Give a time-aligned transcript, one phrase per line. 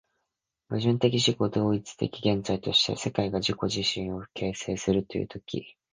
[0.69, 5.77] 矛盾的自己同一的現在として、世界が自己自身を形成するという時、